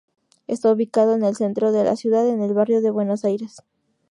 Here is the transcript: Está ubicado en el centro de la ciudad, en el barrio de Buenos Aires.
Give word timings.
Está 0.47 0.71
ubicado 0.71 1.13
en 1.13 1.23
el 1.23 1.35
centro 1.35 1.71
de 1.71 1.83
la 1.83 1.95
ciudad, 1.95 2.27
en 2.27 2.41
el 2.41 2.55
barrio 2.55 2.81
de 2.81 2.89
Buenos 2.89 3.23
Aires. 3.23 3.57